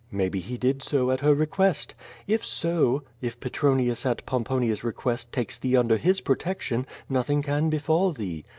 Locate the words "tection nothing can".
6.37-7.69